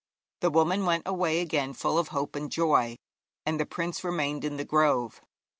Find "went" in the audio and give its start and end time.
0.87-1.03